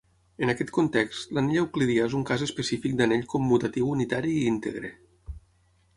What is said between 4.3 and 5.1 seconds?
i integre.